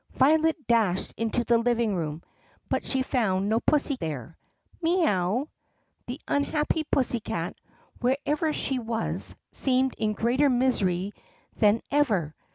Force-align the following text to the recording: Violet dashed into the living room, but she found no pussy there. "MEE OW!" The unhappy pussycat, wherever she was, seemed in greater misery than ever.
Violet 0.15 0.57
dashed 0.65 1.13
into 1.15 1.43
the 1.43 1.59
living 1.59 1.93
room, 1.95 2.23
but 2.69 2.83
she 2.83 3.03
found 3.03 3.49
no 3.49 3.59
pussy 3.59 3.97
there. 3.99 4.35
"MEE 4.81 5.05
OW!" 5.05 5.47
The 6.07 6.19
unhappy 6.27 6.85
pussycat, 6.85 7.55
wherever 7.99 8.51
she 8.51 8.79
was, 8.79 9.35
seemed 9.51 9.93
in 9.99 10.13
greater 10.13 10.49
misery 10.49 11.13
than 11.57 11.83
ever. 11.91 12.33